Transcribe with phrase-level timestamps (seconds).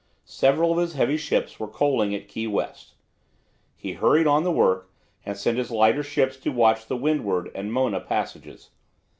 [0.25, 2.95] Several of his heavy ships were coaling at Key West.
[3.75, 4.89] He hurried on the work,
[5.27, 8.71] and sent his lighter ships to watch the Windward and Mona Passages.